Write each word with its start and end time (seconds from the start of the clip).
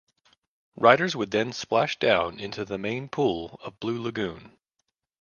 Riders 0.77 1.15
would 1.15 1.29
then 1.29 1.53
splash 1.53 1.99
down 1.99 2.39
into 2.39 2.65
the 2.65 2.79
main 2.79 3.07
pool 3.07 3.59
of 3.63 3.79
Blue 3.79 4.01
Lagoon. 4.01 4.57